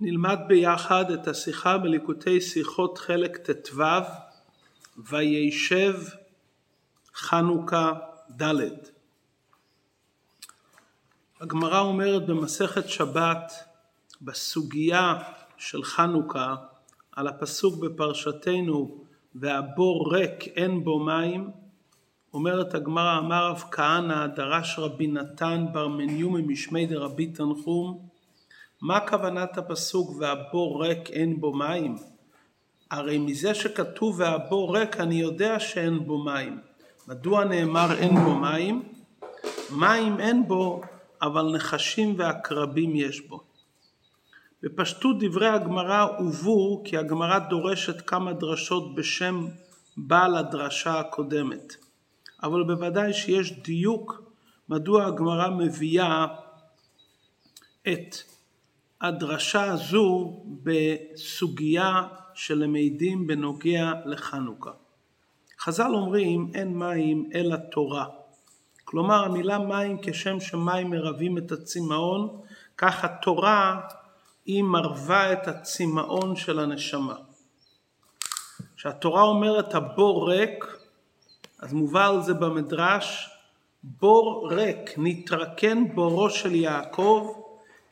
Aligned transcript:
נלמד 0.00 0.38
ביחד 0.48 1.10
את 1.10 1.28
השיחה 1.28 1.78
בליקוטי 1.78 2.40
שיחות 2.40 2.98
חלק 2.98 3.36
ט"ו, 3.36 3.82
וישב 4.96 5.94
חנוכה 7.14 7.92
ד'. 8.42 8.54
הגמרא 11.40 11.80
אומרת 11.80 12.26
במסכת 12.26 12.88
שבת, 12.88 13.52
בסוגיה 14.22 15.14
של 15.56 15.82
חנוכה, 15.82 16.54
על 17.12 17.28
הפסוק 17.28 17.84
בפרשתנו, 17.84 19.04
והבור 19.34 20.14
ריק 20.14 20.48
אין 20.48 20.84
בו 20.84 20.98
מים, 20.98 21.50
אומרת 22.34 22.74
הגמרא, 22.74 23.18
אמר 23.18 23.50
רב 23.50 23.64
כהנא, 23.70 24.26
דרש 24.26 24.78
רבי 24.78 25.06
נתן 25.06 25.66
בר 25.72 25.88
מניומי 25.88 26.42
משמי 26.42 26.86
דרבי 26.86 27.26
תנחום, 27.26 28.07
מה 28.82 29.00
כוונת 29.08 29.58
הפסוק 29.58 30.16
והבור 30.18 30.84
ריק 30.84 31.10
אין 31.10 31.40
בו 31.40 31.54
מים? 31.54 31.96
הרי 32.90 33.18
מזה 33.18 33.54
שכתוב 33.54 34.20
והבור 34.20 34.78
ריק 34.78 35.00
אני 35.00 35.14
יודע 35.14 35.60
שאין 35.60 36.06
בו 36.06 36.24
מים. 36.24 36.60
מדוע 37.08 37.44
נאמר 37.44 37.92
אין 37.98 38.14
בו 38.24 38.34
מים? 38.34 38.82
מים 39.70 40.20
אין 40.20 40.48
בו, 40.48 40.82
אבל 41.22 41.52
נחשים 41.54 42.14
ועקרבים 42.18 42.96
יש 42.96 43.20
בו. 43.20 43.40
בפשטות 44.62 45.16
דברי 45.20 45.48
הגמרא 45.48 46.02
הובאו 46.18 46.82
כי 46.84 46.96
הגמרא 46.96 47.38
דורשת 47.38 48.00
כמה 48.06 48.32
דרשות 48.32 48.94
בשם 48.94 49.46
בעל 49.96 50.36
הדרשה 50.36 51.00
הקודמת. 51.00 51.76
אבל 52.42 52.62
בוודאי 52.62 53.12
שיש 53.12 53.52
דיוק 53.52 54.22
מדוע 54.68 55.06
הגמרא 55.06 55.50
מביאה 55.50 56.26
את 57.82 58.16
הדרשה 59.00 59.64
הזו 59.64 60.36
בסוגיה 60.62 62.02
שלמדים 62.34 63.26
בנוגע 63.26 63.92
לחנוכה. 64.04 64.70
חז"ל 65.60 65.94
אומרים 65.94 66.50
אין 66.54 66.78
מים 66.78 67.30
אלא 67.34 67.56
תורה. 67.56 68.06
כלומר 68.84 69.24
המילה 69.24 69.58
מים 69.58 69.98
כשם 70.02 70.40
שמים 70.40 70.90
מרבים 70.90 71.38
את 71.38 71.52
הצמאון, 71.52 72.40
כך 72.76 73.04
התורה 73.04 73.80
היא 74.46 74.62
מרבה 74.62 75.32
את 75.32 75.48
הצמאון 75.48 76.36
של 76.36 76.58
הנשמה. 76.58 77.14
כשהתורה 78.76 79.22
אומרת 79.22 79.74
הבור 79.74 80.30
ריק, 80.30 80.64
אז 81.58 81.72
מובא 81.72 82.06
על 82.06 82.22
זה 82.22 82.34
במדרש, 82.34 83.30
בור 83.82 84.48
ריק, 84.50 84.94
נתרקן 84.96 85.94
בורו 85.94 86.30
של 86.30 86.54
יעקב, 86.54 87.37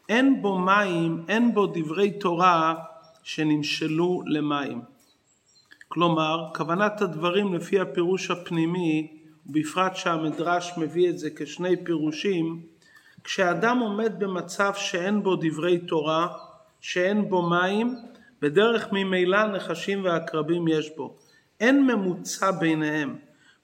אין 0.08 0.42
בו 0.42 0.58
מים, 0.58 1.24
אין 1.28 1.54
בו 1.54 1.66
דברי 1.66 2.10
תורה 2.10 2.74
שנמשלו 3.22 4.22
למים. 4.26 4.80
כלומר, 5.88 6.48
כוונת 6.54 7.02
הדברים 7.02 7.54
לפי 7.54 7.80
הפירוש 7.80 8.30
הפנימי, 8.30 9.16
בפרט 9.46 9.96
שהמדרש 9.96 10.72
מביא 10.76 11.10
את 11.10 11.18
זה 11.18 11.28
כשני 11.36 11.84
פירושים, 11.84 12.62
כשאדם 13.24 13.78
עומד 13.78 14.12
במצב 14.18 14.72
שאין 14.76 15.22
בו 15.22 15.36
דברי 15.36 15.78
תורה, 15.78 16.28
שאין 16.80 17.28
בו 17.28 17.50
מים, 17.50 17.96
בדרך 18.42 18.88
ממילא 18.92 19.46
נחשים 19.46 20.04
ועקרבים 20.04 20.68
יש 20.68 20.96
בו. 20.96 21.16
אין 21.60 21.86
ממוצע 21.86 22.50
ביניהם. 22.50 23.16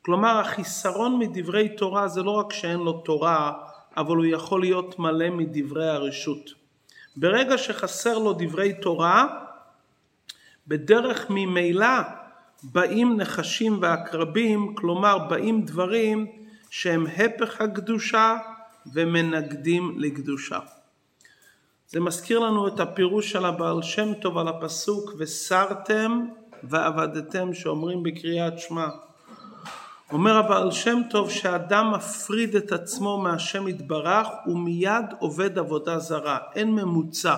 כלומר, 0.03 0.39
החיסרון 0.39 1.19
מדברי 1.19 1.69
תורה 1.69 2.09
זה 2.09 2.23
לא 2.23 2.31
רק 2.31 2.53
שאין 2.53 2.81
לו 2.81 2.93
תורה, 2.93 3.53
אבל 3.97 4.17
הוא 4.17 4.27
יכול 4.27 4.61
להיות 4.61 4.99
מלא 4.99 5.31
מדברי 5.31 5.89
הרשות. 5.89 6.51
ברגע 7.17 7.59
שחסר 7.59 8.19
לו 8.19 8.33
דברי 8.33 8.73
תורה, 8.73 9.45
בדרך 10.67 11.27
ממילא 11.31 12.01
באים 12.63 13.17
נחשים 13.17 13.79
ועקרבים, 13.83 14.75
כלומר 14.75 15.19
באים 15.19 15.63
דברים 15.63 16.27
שהם 16.71 17.07
הפך 17.07 17.61
הקדושה 17.61 18.37
ומנגדים 18.93 19.95
לקדושה. 19.99 20.59
זה 21.89 22.01
מזכיר 22.01 22.39
לנו 22.39 22.69
את 22.69 22.81
הפירוש 22.81 23.33
של 23.33 23.45
הבעל 23.45 23.83
שם 23.83 24.15
טוב 24.15 24.39
על 24.39 24.49
הפסוק 24.49 25.13
וסרתם 25.19 26.27
ועבדתם 26.63 27.55
שאומרים 27.55 28.03
בקריאת 28.03 28.59
שמע 28.59 28.87
אומר 30.13 30.37
הבעל 30.37 30.71
שם 30.71 31.01
טוב 31.11 31.31
שאדם 31.31 31.91
מפריד 31.91 32.57
את 32.57 32.73
עצמו 32.73 33.19
מהשם 33.19 33.69
יתברך 33.69 34.29
ומיד 34.47 35.05
עובד 35.19 35.59
עבודה 35.59 35.99
זרה, 35.99 36.39
אין 36.55 36.71
ממוצע. 36.75 37.35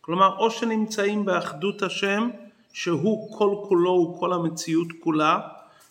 כלומר 0.00 0.36
או 0.38 0.50
שנמצאים 0.50 1.24
באחדות 1.24 1.82
השם 1.82 2.30
שהוא 2.72 3.38
כל 3.38 3.54
כולו 3.68 3.90
הוא 3.90 4.20
כל 4.20 4.32
המציאות 4.32 4.88
כולה 5.00 5.38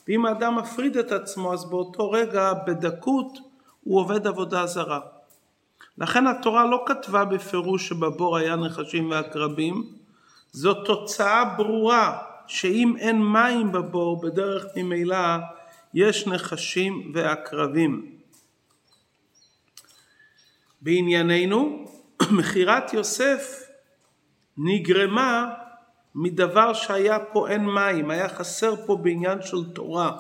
ואם 0.08 0.26
האדם 0.26 0.56
מפריד 0.56 0.98
את 0.98 1.12
עצמו 1.12 1.54
אז 1.54 1.66
באותו 1.66 2.12
רגע 2.12 2.54
בדקות 2.68 3.38
הוא 3.84 4.00
עובד 4.00 4.28
עבודה 4.28 4.66
זרה. 4.66 5.00
לכן 5.98 6.28
התורה 6.28 6.66
לא 6.66 6.84
כתבה 6.86 7.26
בפירוש 7.26 7.88
שבבור 7.88 8.38
היה 8.38 8.56
נחשים 8.56 9.12
ועקרבים, 9.12 9.84
זו 10.52 10.74
תוצאה 10.74 11.46
ברורה 11.46 12.18
שאם 12.48 12.94
אין 12.98 13.24
מים 13.24 13.72
בבור 13.72 14.22
בדרך 14.22 14.66
ממילא 14.76 15.38
יש 15.94 16.28
נחשים 16.28 17.12
ועקרבים. 17.16 18.20
בענייננו, 20.82 21.86
מכירת 22.38 22.94
יוסף 22.94 23.70
נגרמה 24.58 25.54
מדבר 26.16 26.74
שהיה 26.74 27.20
פה 27.20 27.50
אין 27.50 27.66
מים, 27.66 28.12
היה 28.12 28.30
חסר 28.30 28.86
פה 28.86 28.96
בעניין 28.96 29.42
של 29.42 29.74
תורה. 29.74 30.18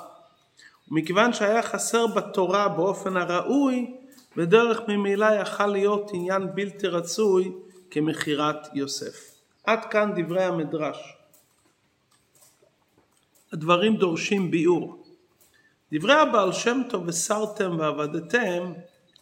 ומכיוון 0.92 1.34
שהיה 1.34 1.62
חסר 1.62 2.08
בתורה 2.08 2.68
באופן 2.68 3.18
הראוי, 3.18 3.94
בדרך 4.38 4.80
ממילא 4.88 5.26
יכל 5.42 5.68
להיות 5.68 6.12
עניין 6.14 6.48
בלתי 6.56 6.88
רצוי 6.88 7.52
כמכירת 7.92 8.68
יוסף. 8.74 9.32
עד 9.64 9.86
כאן 9.86 10.12
דברי 10.16 10.44
המדרש. 10.44 11.18
הדברים 13.54 13.96
דורשים 13.96 14.52
ביאור. 14.52 14.99
דברי 15.94 16.14
הבעל 16.14 16.52
שם 16.52 16.82
טוב 16.90 17.04
וסרתם 17.08 17.76
ועבדתם, 17.80 18.74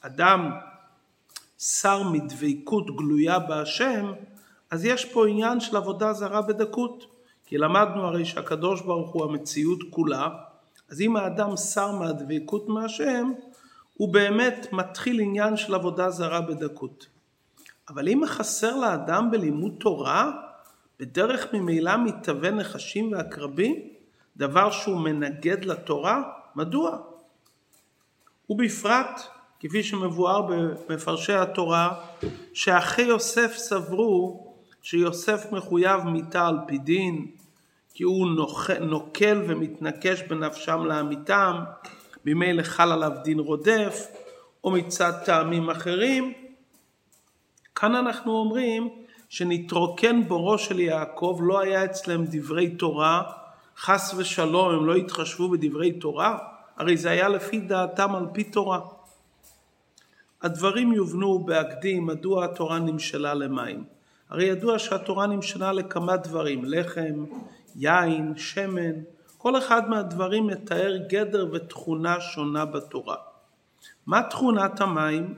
אדם 0.01 0.51
שר 1.59 2.03
מדבקות 2.03 2.95
גלויה 2.95 3.39
בהשם, 3.39 4.11
אז 4.71 4.85
יש 4.85 5.05
פה 5.05 5.27
עניין 5.27 5.59
של 5.59 5.77
עבודה 5.77 6.13
זרה 6.13 6.41
בדקות. 6.41 7.05
כי 7.45 7.57
למדנו 7.57 8.03
הרי 8.03 8.25
שהקדוש 8.25 8.81
ברוך 8.81 9.11
הוא 9.11 9.23
המציאות 9.23 9.79
כולה, 9.89 10.29
אז 10.91 11.01
אם 11.01 11.15
האדם 11.15 11.57
שר 11.57 11.91
מהדבקות 11.91 12.69
מהשם, 12.69 13.31
הוא 13.93 14.13
באמת 14.13 14.67
מתחיל 14.71 15.19
עניין 15.19 15.57
של 15.57 15.75
עבודה 15.75 16.09
זרה 16.09 16.41
בדקות. 16.41 17.07
אבל 17.89 18.09
אם 18.09 18.21
חסר 18.25 18.77
לאדם 18.77 19.31
בלימוד 19.31 19.73
תורה, 19.79 20.31
בדרך 20.99 21.53
ממילא 21.53 21.97
מתהווה 22.03 22.51
נחשים 22.51 23.11
ועקרבים, 23.11 23.75
דבר 24.37 24.71
שהוא 24.71 24.99
מנגד 24.99 25.65
לתורה, 25.65 26.23
מדוע? 26.57 26.97
ובפרט, 28.49 29.21
כפי 29.59 29.83
שמבואר 29.83 30.41
במפרשי 30.41 31.33
התורה, 31.33 31.95
שאחי 32.53 33.01
יוסף 33.01 33.53
סברו 33.57 34.47
שיוסף 34.81 35.45
מחויב 35.51 36.03
מיתה 36.03 36.47
על 36.47 36.57
פי 36.67 36.77
דין, 36.77 37.27
כי 37.93 38.03
הוא 38.03 38.27
נוקל 38.79 39.43
ומתנקש 39.47 40.21
בנפשם 40.21 40.85
לעמיתם, 40.85 41.55
ממילא 42.25 42.63
חל 42.63 42.91
עליו 42.91 43.11
דין 43.23 43.39
רודף, 43.39 44.07
או 44.63 44.71
מצד 44.71 45.13
טעמים 45.25 45.69
אחרים. 45.69 46.33
כאן 47.75 47.95
אנחנו 47.95 48.31
אומרים 48.31 48.89
שנתרוקן 49.29 50.23
בורו 50.27 50.57
של 50.57 50.79
יעקב, 50.79 51.39
לא 51.41 51.59
היה 51.59 51.85
אצלם 51.85 52.25
דברי 52.25 52.69
תורה, 52.69 53.23
חס 53.77 54.13
ושלום 54.17 54.73
הם 54.73 54.85
לא 54.85 54.95
התחשבו 54.95 55.49
בדברי 55.49 55.91
תורה, 55.91 56.37
הרי 56.77 56.97
זה 56.97 57.09
היה 57.09 57.29
לפי 57.29 57.59
דעתם 57.59 58.15
על 58.15 58.25
פי 58.33 58.43
תורה. 58.43 58.79
הדברים 60.41 60.93
יובנו 60.93 61.39
בהקדים 61.39 62.05
מדוע 62.05 62.45
התורה 62.45 62.79
נמשלה 62.79 63.33
למים. 63.33 63.83
הרי 64.29 64.45
ידוע 64.45 64.79
שהתורה 64.79 65.27
נמשלה 65.27 65.71
לכמה 65.71 66.17
דברים, 66.17 66.65
לחם, 66.65 67.25
יין, 67.75 68.33
שמן, 68.37 68.93
כל 69.37 69.57
אחד 69.57 69.89
מהדברים 69.89 70.47
מתאר 70.47 70.97
גדר 71.09 71.47
ותכונה 71.53 72.21
שונה 72.21 72.65
בתורה. 72.65 73.15
מה 74.05 74.23
תכונת 74.23 74.81
המים? 74.81 75.33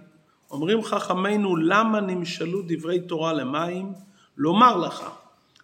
אומרים 0.52 0.84
חכמינו 0.84 1.56
למה 1.56 2.00
נמשלו 2.00 2.62
דברי 2.68 3.00
תורה 3.00 3.34
למים? 3.34 3.94
לומר 4.38 4.78
לך, 4.78 5.10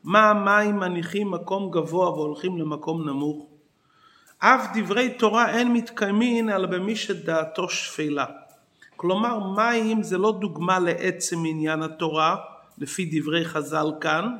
מה 0.05 0.29
המים 0.29 0.79
מניחים 0.79 1.31
מקום 1.31 1.71
גבוה 1.71 2.09
והולכים 2.09 2.57
למקום 2.57 3.09
נמוך? 3.09 3.45
אף 4.39 4.67
דברי 4.75 5.09
תורה 5.09 5.49
אין 5.49 5.73
מתקיימין 5.73 6.49
אלא 6.49 6.67
במי 6.67 6.95
שדעתו 6.95 7.69
שפלה. 7.69 8.25
כלומר 8.95 9.39
מים 9.39 10.03
זה 10.03 10.17
לא 10.17 10.31
דוגמה 10.31 10.79
לעצם 10.79 11.37
עניין 11.45 11.83
התורה, 11.83 12.35
לפי 12.77 13.09
דברי 13.11 13.45
חז"ל 13.45 13.91
כאן, 14.01 14.35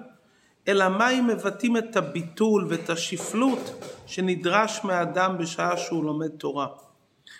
אלא 0.67 0.89
מה 0.89 1.09
אם 1.09 1.27
מבטאים 1.27 1.77
את 1.77 1.95
הביטול 1.95 2.65
ואת 2.69 2.89
השפלות 2.89 3.83
שנדרש 4.06 4.79
מהאדם 4.83 5.38
בשעה 5.38 5.77
שהוא 5.77 6.06
לומד 6.06 6.29
תורה. 6.29 6.67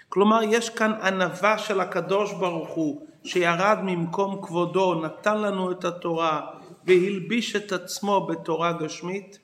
כלומר, 0.10 0.40
יש 0.44 0.70
כאן 0.70 0.94
ענווה 0.94 1.58
של 1.58 1.80
הקדוש 1.80 2.34
ברוך 2.34 2.70
הוא, 2.70 3.02
שירד 3.24 3.78
ממקום 3.84 4.42
כבודו, 4.42 4.96
נתן 4.96 5.38
לנו 5.38 5.72
את 5.72 5.86
התורה 5.86 6.42
והלביש 6.86 7.56
את 7.56 7.72
עצמו 7.72 8.28
בתורה 8.28 8.74
גשמית, 8.74 9.40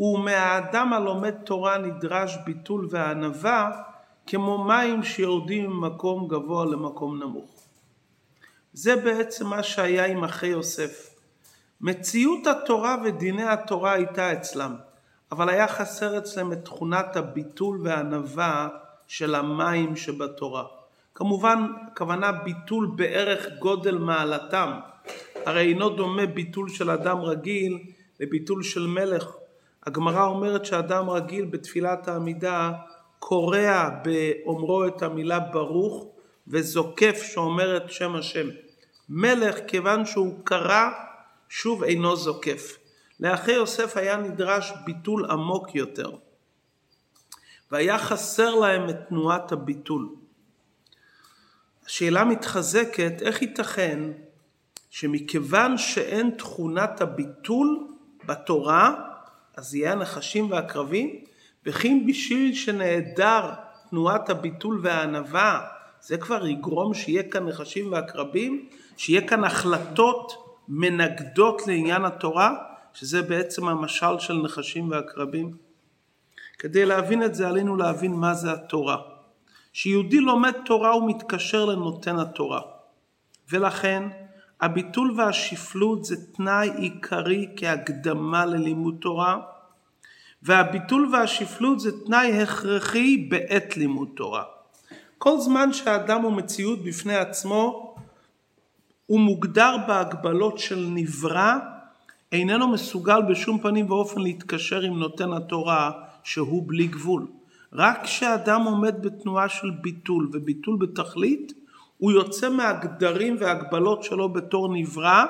ומהאדם 0.00 0.92
הלומד 0.92 1.34
תורה 1.44 1.78
נדרש 1.78 2.36
ביטול 2.44 2.88
וענווה 2.90 3.82
כמו 4.26 4.64
מים 4.64 5.02
שיורדים 5.02 5.70
ממקום 5.70 6.28
גבוה 6.28 6.64
למקום 6.64 7.22
נמוך. 7.22 7.60
זה 8.72 8.96
בעצם 8.96 9.46
מה 9.46 9.62
שהיה 9.62 10.06
עם 10.06 10.24
אחי 10.24 10.46
יוסף. 10.46 11.10
מציאות 11.80 12.46
התורה 12.46 12.96
ודיני 13.04 13.44
התורה 13.44 13.92
הייתה 13.92 14.32
אצלם, 14.32 14.76
אבל 15.32 15.48
היה 15.48 15.68
חסר 15.68 16.18
אצלם 16.18 16.52
את 16.52 16.64
תכונת 16.64 17.16
הביטול 17.16 17.80
והענווה 17.82 18.68
של 19.08 19.34
המים 19.34 19.96
שבתורה. 19.96 20.64
כמובן, 21.14 21.72
הכוונה 21.86 22.32
ביטול 22.32 22.90
בערך 22.96 23.46
גודל 23.58 23.98
מעלתם. 23.98 24.80
הרי 25.46 25.68
אינו 25.68 25.88
דומה 25.88 26.26
ביטול 26.26 26.68
של 26.68 26.90
אדם 26.90 27.18
רגיל 27.18 27.78
לביטול 28.20 28.62
של 28.62 28.86
מלך. 28.86 29.26
הגמרא 29.86 30.26
אומרת 30.26 30.64
שאדם 30.64 31.10
רגיל 31.10 31.44
בתפילת 31.44 32.08
העמידה 32.08 32.72
קורע 33.18 33.90
באומרו 34.04 34.86
את 34.86 35.02
המילה 35.02 35.40
ברוך 35.40 36.06
וזוקף 36.48 37.22
שאומר 37.22 37.76
את 37.76 37.90
שם 37.90 38.16
השם. 38.16 38.46
מלך 39.08 39.58
כיוון 39.66 40.06
שהוא 40.06 40.44
קרא 40.44 40.90
שוב 41.48 41.84
אינו 41.84 42.16
זוקף. 42.16 42.78
לאחי 43.20 43.52
יוסף 43.52 43.96
היה 43.96 44.16
נדרש 44.16 44.72
ביטול 44.84 45.30
עמוק 45.30 45.74
יותר. 45.74 46.10
והיה 47.70 47.98
חסר 47.98 48.54
להם 48.54 48.90
את 48.90 48.96
תנועת 49.08 49.52
הביטול. 49.52 50.08
השאלה 51.86 52.24
מתחזקת, 52.24 53.22
איך 53.22 53.42
ייתכן 53.42 54.00
שמכיוון 54.90 55.78
שאין 55.78 56.30
תכונת 56.30 57.00
הביטול 57.00 57.86
בתורה, 58.26 58.94
אז 59.56 59.74
יהיה 59.74 59.92
הנחשים 59.92 60.50
והקרבים, 60.50 61.24
וכי 61.66 62.04
בשביל 62.06 62.54
שנעדר 62.54 63.50
תנועת 63.90 64.30
הביטול 64.30 64.80
והענווה, 64.82 65.60
זה 66.00 66.16
כבר 66.16 66.46
יגרום 66.46 66.94
שיהיה 66.94 67.22
כאן 67.22 67.46
נחשים 67.46 67.92
ועקרבים, 67.92 68.68
שיהיה 68.96 69.28
כאן 69.28 69.44
החלטות 69.44 70.32
מנגדות 70.68 71.66
לעניין 71.66 72.04
התורה, 72.04 72.54
שזה 72.92 73.22
בעצם 73.22 73.68
המשל 73.68 74.18
של 74.18 74.34
נחשים 74.34 74.90
ועקרבים. 74.90 75.56
כדי 76.58 76.86
להבין 76.86 77.22
את 77.22 77.34
זה 77.34 77.48
עלינו 77.48 77.76
להבין 77.76 78.12
מה 78.12 78.34
זה 78.34 78.52
התורה. 78.52 78.96
כשיהודי 79.72 80.20
לומד 80.20 80.52
תורה 80.64 80.90
הוא 80.90 81.08
מתקשר 81.08 81.64
לנותן 81.64 82.18
התורה. 82.18 82.60
ולכן 83.50 84.08
הביטול 84.60 85.14
והשפלות 85.16 86.04
זה 86.04 86.16
תנאי 86.32 86.70
עיקרי 86.76 87.48
כהקדמה 87.56 88.46
ללימוד 88.46 88.94
תורה, 89.00 89.40
והביטול 90.42 91.08
והשפלות 91.12 91.80
זה 91.80 92.04
תנאי 92.04 92.42
הכרחי 92.42 93.16
בעת 93.16 93.76
לימוד 93.76 94.08
תורה. 94.16 94.44
כל 95.18 95.38
זמן 95.40 95.72
שהאדם 95.72 96.22
הוא 96.22 96.32
מציאות 96.32 96.84
בפני 96.84 97.16
עצמו, 97.16 97.94
הוא 99.06 99.20
מוגדר 99.20 99.76
בהגבלות 99.88 100.58
של 100.58 100.86
נברא, 100.90 101.54
איננו 102.32 102.68
מסוגל 102.68 103.22
בשום 103.22 103.58
פנים 103.58 103.90
ואופן 103.90 104.20
להתקשר 104.20 104.80
עם 104.80 104.98
נותן 104.98 105.32
התורה 105.32 105.90
שהוא 106.24 106.64
בלי 106.66 106.86
גבול. 106.86 107.26
רק 107.72 108.04
כשאדם 108.04 108.62
עומד 108.62 108.94
בתנועה 109.02 109.48
של 109.48 109.70
ביטול 109.70 110.30
וביטול 110.32 110.76
בתכלית, 110.80 111.52
הוא 112.00 112.12
יוצא 112.12 112.48
מהגדרים 112.48 113.36
והגבלות 113.40 114.02
שלו 114.02 114.32
בתור 114.32 114.74
נברא, 114.74 115.24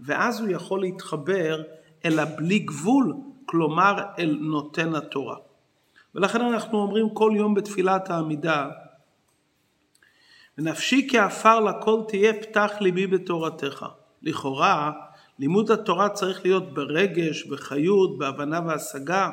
ואז 0.00 0.40
הוא 0.40 0.48
יכול 0.48 0.80
להתחבר 0.80 1.62
אל 2.04 2.18
הבלי 2.18 2.58
גבול, 2.58 3.14
כלומר 3.46 4.02
אל 4.18 4.38
נותן 4.40 4.94
התורה. 4.94 5.36
ולכן 6.14 6.40
אנחנו 6.40 6.78
אומרים 6.78 7.14
כל 7.14 7.32
יום 7.36 7.54
בתפילת 7.54 8.10
העמידה, 8.10 8.68
ונפשי 10.58 11.08
כעפר 11.10 11.60
לכל 11.60 12.00
תהיה 12.08 12.32
פתח 12.42 12.72
ליבי 12.80 13.06
בתורתך. 13.06 13.86
לכאורה, 14.22 14.92
לימוד 15.38 15.70
התורה 15.70 16.08
צריך 16.08 16.44
להיות 16.44 16.74
ברגש, 16.74 17.46
בחיות, 17.46 18.18
בהבנה 18.18 18.60
והשגה. 18.66 19.30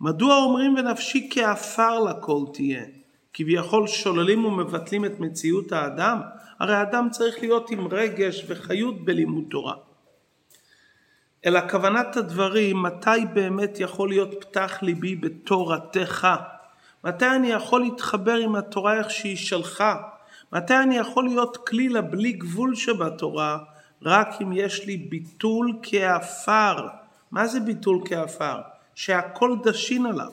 מדוע 0.00 0.36
אומרים 0.36 0.74
ונפשי 0.74 1.28
כעפר 1.32 2.00
לכל 2.00 2.44
תהיה? 2.52 2.99
כביכול 3.34 3.86
שוללים 3.86 4.44
ומבטלים 4.44 5.04
את 5.04 5.20
מציאות 5.20 5.72
האדם? 5.72 6.20
הרי 6.58 6.74
האדם 6.74 7.08
צריך 7.10 7.38
להיות 7.40 7.70
עם 7.70 7.86
רגש 7.90 8.44
וחיות 8.48 9.04
בלימוד 9.04 9.44
תורה. 9.50 9.74
אלא 11.46 11.60
כוונת 11.70 12.16
הדברים, 12.16 12.82
מתי 12.82 13.10
באמת 13.32 13.80
יכול 13.80 14.08
להיות 14.08 14.44
פתח 14.44 14.78
ליבי 14.82 15.16
בתורתך? 15.16 16.28
מתי 17.04 17.26
אני 17.26 17.48
יכול 17.48 17.80
להתחבר 17.80 18.34
עם 18.34 18.54
התורה 18.54 18.98
איך 18.98 19.10
שהיא 19.10 19.36
שלך? 19.36 19.84
מתי 20.52 20.76
אני 20.76 20.96
יכול 20.96 21.24
להיות 21.24 21.56
כלי 21.56 21.88
לבלי 21.88 22.32
גבול 22.32 22.74
שבתורה? 22.74 23.58
רק 24.02 24.28
אם 24.42 24.52
יש 24.52 24.86
לי 24.86 24.96
ביטול 24.96 25.78
כעפר. 25.82 26.88
מה 27.30 27.46
זה 27.46 27.60
ביטול 27.60 28.00
כעפר? 28.04 28.60
שהכל 28.94 29.56
דשין 29.64 30.06
עליו. 30.06 30.32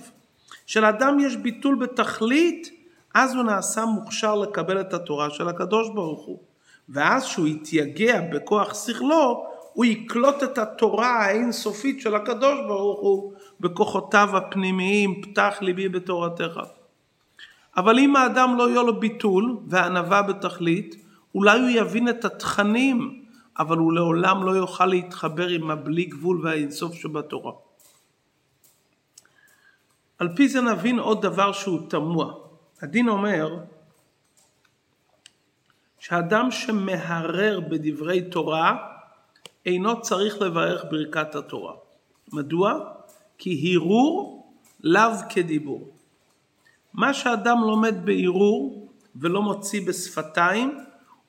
כשלאדם 0.66 1.20
יש 1.20 1.36
ביטול 1.36 1.76
בתכלית, 1.76 2.77
אז 3.20 3.36
הוא 3.36 3.44
נעשה 3.44 3.86
מוכשר 3.86 4.36
לקבל 4.36 4.82
את 4.82 4.94
התורה 4.94 5.30
של 5.30 5.48
הקדוש 5.48 5.90
ברוך 5.90 6.26
הוא. 6.26 6.40
ואז 6.90 7.26
שהוא 7.26 7.48
יתייגע 7.48 8.22
בכוח 8.22 8.74
שכלו, 8.74 9.48
הוא 9.74 9.86
יקלוט 9.86 10.44
את 10.44 10.58
התורה 10.58 11.26
האינסופית 11.26 12.02
של 12.02 12.16
הקדוש 12.16 12.60
ברוך 12.68 13.00
הוא 13.00 13.34
בכוחותיו 13.60 14.38
הפנימיים, 14.38 15.22
פתח 15.22 15.58
ליבי 15.62 15.90
בתורתך. 15.90 16.60
אבל 17.78 18.00
אם 18.00 18.16
האדם 18.16 18.58
לא 18.58 18.70
יהיה 18.70 18.82
לו 18.82 19.00
ביטול 19.00 19.58
וענווה 19.68 20.22
בתכלית, 20.22 20.96
אולי 21.36 21.60
הוא 21.60 21.70
יבין 21.70 22.10
את 22.10 22.26
התכנים, 22.26 23.22
אבל 23.60 23.78
הוא 23.78 23.94
לעולם 23.94 24.44
לא 24.44 24.52
יוכל 24.52 24.86
להתחבר 24.86 25.48
עם 25.48 25.72
הבלי 25.72 26.06
גבול 26.06 26.46
והאינסוף 26.46 26.94
שבתורה. 26.94 27.52
על 30.20 30.30
פי 30.36 30.48
זה 30.48 30.62
נבין 30.62 31.00
עוד 31.00 31.22
דבר 31.22 31.52
שהוא 31.52 31.90
תמוה. 31.90 32.47
הדין 32.82 33.10
אומר 33.10 33.58
שאדם 36.00 36.52
שמהרר 36.52 37.60
בדברי 37.60 38.30
תורה 38.30 38.78
אינו 39.66 40.02
צריך 40.02 40.42
לברך 40.42 40.84
ברכת 40.92 41.36
התורה. 41.36 41.74
מדוע? 42.34 42.80
כי 43.38 43.76
הרהור 43.76 44.48
לאו 44.84 45.12
כדיבור. 45.30 45.90
מה 46.94 47.14
שאדם 47.14 47.58
לומד 47.62 48.06
בהרהור 48.06 48.90
ולא 49.16 49.42
מוציא 49.42 49.88
בשפתיים, 49.88 50.78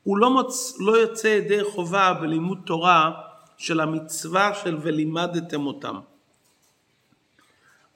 הוא 0.02 0.19
לא, 0.19 0.31
מוצ... 0.31 0.76
לא 0.81 0.93
יוצא 0.93 1.26
ידי 1.26 1.64
חובה 1.64 2.14
בלימוד 2.14 2.59
תורה 2.67 3.12
של 3.57 3.81
המצווה 3.81 4.55
של 4.55 4.78
ולימדתם 4.81 5.67
אותם. 5.67 5.99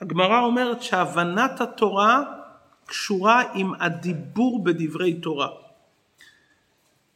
הגמרא 0.01 0.41
אומרת 0.41 0.83
שהבנת 0.83 1.61
התורה 1.61 2.42
קשורה 2.87 3.43
עם 3.55 3.73
הדיבור 3.81 4.65
בדברי 4.65 5.15
תורה. 5.15 5.49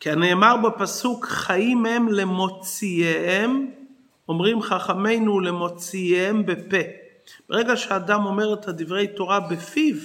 כנאמר 0.01 0.57
בפסוק 0.57 1.27
חיים 1.27 1.87
הם 1.87 2.09
למוציאיהם, 2.09 3.71
אומרים 4.29 4.63
חכמינו 4.63 5.41
למוציאיהם 5.41 6.47
בפה. 6.47 6.83
ברגע 7.49 7.77
שאדם 7.77 8.27
אומר 8.27 8.55
את 8.55 8.69
הדברי 8.69 9.07
תורה 9.07 9.41
בפיו, 9.41 9.97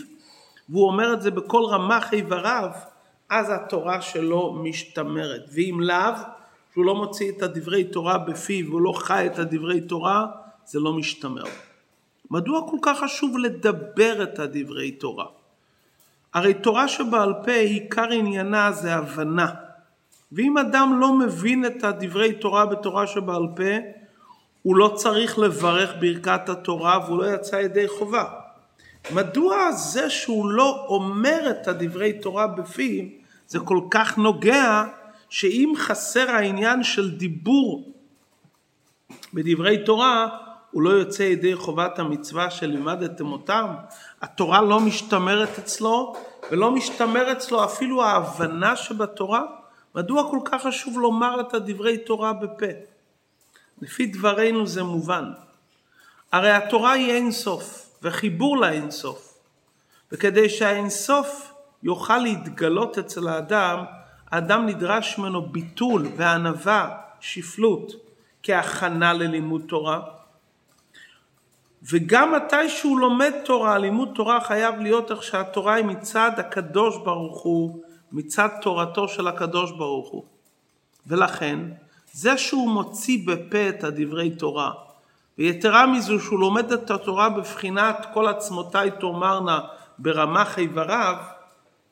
והוא 0.69 0.87
אומר 0.87 1.13
את 1.13 1.21
זה 1.21 1.31
בכל 1.31 1.63
רמ"ח 1.69 2.13
איבריו, 2.13 2.69
אז 3.29 3.49
התורה 3.49 4.01
שלו 4.01 4.53
משתמרת. 4.63 5.49
ואם 5.53 5.77
לאו, 5.81 6.13
שהוא 6.73 6.85
לא 6.85 6.95
מוציא 6.95 7.31
את 7.31 7.41
הדברי 7.41 7.83
תורה 7.83 8.17
בפיו, 8.17 8.71
הוא 8.71 8.81
לא 8.81 8.93
חי 8.95 9.25
את 9.25 9.39
הדברי 9.39 9.81
תורה, 9.81 10.25
זה 10.65 10.79
לא 10.79 10.93
משתמר. 10.93 11.43
מדוע 12.31 12.61
כל 12.69 12.77
כך 12.81 12.99
חשוב 12.99 13.37
לדבר 13.37 14.23
את 14.23 14.39
הדברי 14.39 14.91
תורה? 14.91 15.25
הרי 16.33 16.53
תורה 16.53 16.88
שבעל 16.88 17.33
פה, 17.45 17.51
עיקר 17.51 18.11
עניינה 18.11 18.71
זה 18.71 18.95
הבנה. 18.95 19.50
ואם 20.31 20.57
אדם 20.57 20.97
לא 21.00 21.13
מבין 21.13 21.65
את 21.65 21.83
הדברי 21.83 22.33
תורה 22.33 22.65
בתורה 22.65 23.07
שבעל 23.07 23.47
פה, 23.55 23.73
הוא 24.61 24.75
לא 24.75 24.93
צריך 24.95 25.39
לברך 25.39 25.93
ברכת 26.00 26.50
התורה 26.50 27.00
והוא 27.05 27.17
לא 27.23 27.33
יצא 27.33 27.55
ידי 27.55 27.88
חובה. 27.88 28.23
מדוע 29.13 29.71
זה 29.71 30.09
שהוא 30.09 30.50
לא 30.50 30.85
אומר 30.88 31.47
את 31.50 31.67
הדברי 31.67 32.13
תורה 32.13 32.47
בפיו, 32.47 33.05
זה 33.47 33.59
כל 33.59 33.79
כך 33.89 34.17
נוגע 34.17 34.83
שאם 35.29 35.73
חסר 35.77 36.31
העניין 36.31 36.83
של 36.83 37.17
דיבור 37.17 37.91
בדברי 39.33 39.83
תורה, 39.85 40.27
הוא 40.71 40.81
לא 40.81 40.89
יוצא 40.89 41.23
ידי 41.23 41.55
חובת 41.55 41.99
המצווה 41.99 42.49
שלימדתם 42.51 43.31
אותם, 43.31 43.65
התורה 44.21 44.61
לא 44.61 44.79
משתמרת 44.79 45.59
אצלו, 45.59 46.15
ולא 46.51 46.71
משתמר 46.71 47.31
אצלו 47.31 47.63
אפילו 47.63 48.03
ההבנה 48.03 48.75
שבתורה. 48.75 49.41
מדוע 49.95 50.31
כל 50.31 50.39
כך 50.45 50.63
חשוב 50.63 50.99
לומר 50.99 51.41
את 51.41 51.53
הדברי 51.53 51.97
תורה 51.97 52.33
בפה? 52.33 52.65
לפי 53.81 54.05
דברינו 54.05 54.67
זה 54.67 54.83
מובן. 54.83 55.31
הרי 56.31 56.51
התורה 56.51 56.91
היא 56.91 57.11
אין 57.11 57.31
סוף, 57.31 57.89
וחיבור 58.03 58.57
לאין 58.57 58.91
סוף. 58.91 59.33
וכדי 60.11 60.49
שהאין 60.49 60.89
סוף 60.89 61.53
יוכל 61.83 62.17
להתגלות 62.17 62.97
אצל 62.97 63.27
האדם, 63.27 63.83
האדם 64.31 64.65
נדרש 64.65 65.17
ממנו 65.17 65.41
ביטול 65.41 66.07
וענווה, 66.15 66.97
שפלות, 67.19 67.91
כהכנה 68.43 69.13
ללימוד 69.13 69.61
תורה. 69.67 70.20
וגם 71.89 72.33
מתי 72.35 72.69
שהוא 72.69 73.00
לומד 73.00 73.31
תורה, 73.45 73.77
לימוד 73.77 74.09
תורה 74.15 74.41
חייב 74.41 74.79
להיות 74.79 75.11
איך 75.11 75.23
שהתורה 75.23 75.73
היא 75.73 75.85
מצד 75.85 76.31
הקדוש 76.38 76.97
ברוך 76.97 77.41
הוא, 77.41 77.81
מצד 78.11 78.50
תורתו 78.61 79.07
של 79.07 79.27
הקדוש 79.27 79.71
ברוך 79.71 80.09
הוא. 80.09 80.23
ולכן, 81.07 81.59
זה 82.11 82.38
שהוא 82.38 82.69
מוציא 82.69 83.27
בפה 83.27 83.69
את 83.69 83.83
הדברי 83.83 84.31
תורה, 84.31 84.71
ויתרה 85.38 85.88
מזו 85.88 86.19
שהוא 86.19 86.39
לומד 86.39 86.71
את 86.71 86.91
התורה 86.91 87.29
בבחינת 87.29 88.05
כל 88.13 88.27
עצמותיי 88.27 88.91
תאמרנה 89.00 89.59
ברמ"ח 90.00 90.57
איבריו, 90.57 91.15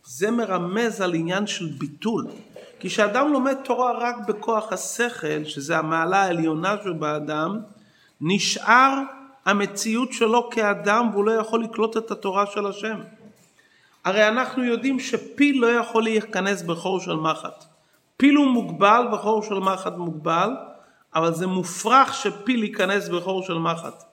זה 0.04 0.32
מרמז 0.32 1.02
על 1.02 1.14
עניין 1.14 1.48
של 1.48 1.66
ביטול. 1.66 2.28
כי 2.80 2.90
כשאדם 2.90 3.34
לומד 3.34 3.56
תורה 3.64 3.92
רק 3.98 4.16
בכוח 4.28 4.74
השכל, 4.74 5.44
שזה 5.44 5.78
המעלה 5.78 6.24
העליונה 6.24 6.76
שבאדם, 6.84 7.60
נשאר 8.22 8.94
המציאות 9.50 10.14
שלו 10.14 10.50
כאדם 10.50 11.10
והוא 11.12 11.26
לא 11.26 11.32
יכול 11.32 11.64
לקלוט 11.64 11.98
את 11.98 12.12
התורה 12.12 12.46
של 12.46 12.68
השם. 12.68 13.00
הרי 14.06 14.28
אנחנו 14.28 14.64
יודעים 14.64 15.00
שפיל 15.00 15.62
לא 15.62 15.68
יכול 15.68 16.04
להיכנס 16.04 16.62
בחור 16.62 17.00
של 17.00 17.16
מחט. 17.16 17.66
פיל 18.18 18.36
הוא 18.36 18.48
מוגבל 18.48 19.08
וחור 19.14 19.44
של 19.44 19.60
מחט 19.60 19.94
מוגבל, 19.98 20.50
אבל 21.16 21.34
זה 21.34 21.48
מופרך 21.48 22.14
שפיל 22.14 22.64
ייכנס 22.64 23.10
בחור 23.10 23.44
של 23.44 23.58
מחט. 23.58 24.04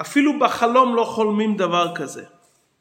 אפילו 0.00 0.38
בחלום 0.38 0.94
לא 0.94 1.04
חולמים 1.04 1.56
דבר 1.56 1.94
כזה. 1.94 2.24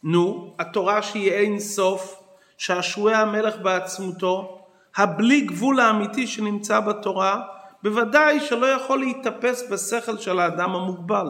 נו, 0.03 0.53
התורה 0.59 1.01
שהיא 1.01 1.31
אין 1.31 1.59
סוף, 1.59 2.23
שעשועי 2.57 3.15
המלך 3.15 3.57
בעצמותו, 3.57 4.59
הבלי 4.95 5.41
גבול 5.41 5.79
האמיתי 5.79 6.27
שנמצא 6.27 6.79
בתורה, 6.79 7.41
בוודאי 7.85 8.39
שלא 8.39 8.65
יכול 8.65 8.99
להתאפס 8.99 9.63
בשכל 9.69 10.17
של 10.17 10.39
האדם 10.39 10.75
המוגבל. 10.75 11.27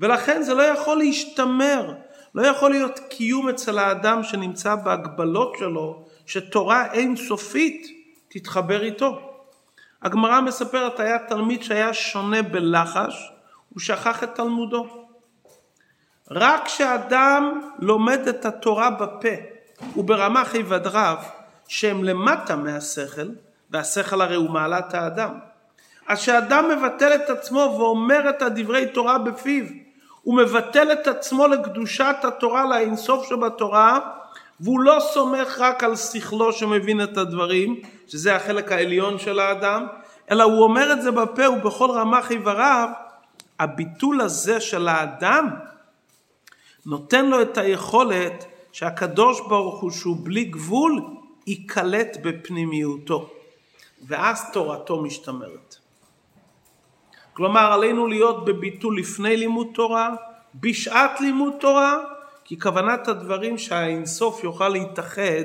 ולכן 0.00 0.42
זה 0.42 0.54
לא 0.54 0.62
יכול 0.62 0.98
להשתמר, 0.98 1.94
לא 2.34 2.46
יכול 2.46 2.70
להיות 2.70 2.98
קיום 2.98 3.48
אצל 3.48 3.78
האדם 3.78 4.22
שנמצא 4.22 4.74
בהגבלות 4.74 5.56
שלו, 5.58 6.04
שתורה 6.26 6.92
אין 6.92 7.16
סופית 7.16 7.86
תתחבר 8.28 8.82
איתו. 8.82 9.20
הגמרא 10.02 10.40
מספרת, 10.40 11.00
היה 11.00 11.18
תלמיד 11.18 11.62
שהיה 11.62 11.94
שונה 11.94 12.42
בלחש, 12.42 13.32
הוא 13.68 13.80
שכח 13.80 14.24
את 14.24 14.34
תלמודו. 14.34 15.06
רק 16.30 16.64
כשאדם 16.64 17.60
לומד 17.78 18.28
את 18.28 18.44
התורה 18.44 18.90
בפה 18.90 19.34
וברמ"ח 19.96 20.54
איבדריו, 20.54 21.16
שהם 21.68 22.04
למטה 22.04 22.56
מהשכל, 22.56 23.28
והשכל 23.70 24.20
הרי 24.20 24.36
הוא 24.36 24.50
מעלת 24.50 24.94
האדם. 24.94 25.49
אז 26.10 26.18
כשאדם 26.18 26.68
מבטל 26.68 27.14
את 27.14 27.30
עצמו 27.30 27.74
ואומר 27.78 28.30
את 28.30 28.42
הדברי 28.42 28.86
תורה 28.86 29.18
בפיו, 29.18 29.64
הוא 30.22 30.36
מבטל 30.36 30.92
את 30.92 31.06
עצמו 31.06 31.46
לקדושת 31.46 32.16
התורה, 32.22 32.66
לאינסוף 32.66 33.28
שבתורה, 33.28 33.98
והוא 34.60 34.80
לא 34.80 34.98
סומך 35.00 35.58
רק 35.58 35.84
על 35.84 35.96
שכלו 35.96 36.52
שמבין 36.52 37.02
את 37.02 37.16
הדברים, 37.16 37.80
שזה 38.08 38.36
החלק 38.36 38.72
העליון 38.72 39.18
של 39.18 39.38
האדם, 39.38 39.86
אלא 40.30 40.42
הוא 40.42 40.62
אומר 40.62 40.92
את 40.92 41.02
זה 41.02 41.10
בפה 41.10 41.50
ובכל 41.50 41.90
רמ"ח 41.90 42.30
איבריו, 42.30 42.88
הביטול 43.60 44.20
הזה 44.20 44.60
של 44.60 44.88
האדם 44.88 45.48
נותן 46.86 47.26
לו 47.26 47.42
את 47.42 47.58
היכולת 47.58 48.44
שהקדוש 48.72 49.40
ברוך 49.40 49.80
הוא 49.80 49.90
שהוא 49.90 50.16
בלי 50.22 50.44
גבול 50.44 51.00
ייקלט 51.46 52.16
בפנימיותו 52.22 53.30
ואז 54.06 54.52
תורתו 54.52 55.02
משתמרת. 55.02 55.79
כלומר 57.32 57.72
עלינו 57.72 58.06
להיות 58.06 58.44
בביטול 58.44 58.98
לפני 58.98 59.36
לימוד 59.36 59.66
תורה, 59.74 60.10
בשעת 60.54 61.20
לימוד 61.20 61.52
תורה, 61.60 61.98
כי 62.44 62.60
כוונת 62.60 63.08
הדברים 63.08 63.58
שהאינסוף 63.58 64.44
יוכל 64.44 64.68
להתאחד 64.68 65.44